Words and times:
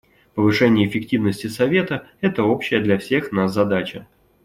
Повышение 0.33 0.87
эффективности 0.87 1.45
Совета— 1.45 2.07
это 2.21 2.41
общая 2.41 2.79
для 2.79 2.97
всех 2.97 3.31
нас 3.31 3.53
задача. 3.53 4.07